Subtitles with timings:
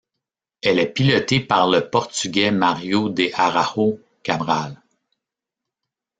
[0.63, 4.81] Elle est pilotée par le Portugais Mário de Araújo Cabral.